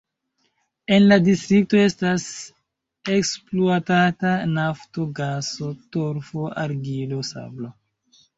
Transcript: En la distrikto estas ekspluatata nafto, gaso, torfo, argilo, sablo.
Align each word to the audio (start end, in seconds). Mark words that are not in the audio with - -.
En 0.95 1.03
la 1.09 1.17
distrikto 1.25 1.77
estas 1.87 2.25
ekspluatata 3.17 4.33
nafto, 4.55 5.07
gaso, 5.21 5.71
torfo, 5.99 6.49
argilo, 6.65 7.23
sablo. 7.31 7.73